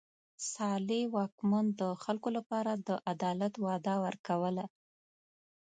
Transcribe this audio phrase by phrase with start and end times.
[0.53, 4.65] صالح واکمن د خلکو لپاره د عدالت وعده ورکوله.